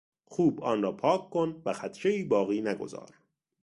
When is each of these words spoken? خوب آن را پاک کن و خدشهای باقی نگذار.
خوب 0.25 0.63
آن 0.63 0.81
را 0.81 0.91
پاک 0.91 1.29
کن 1.29 1.61
و 1.65 1.73
خدشهای 1.73 2.23
باقی 2.23 2.61
نگذار. 2.61 3.15